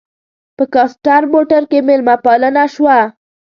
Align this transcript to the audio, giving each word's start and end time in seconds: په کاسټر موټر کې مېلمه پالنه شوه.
په 0.57 0.63
کاسټر 0.73 1.21
موټر 1.33 1.61
کې 1.69 1.79
مېلمه 1.87 2.15
پالنه 2.25 2.63
شوه. 2.73 2.97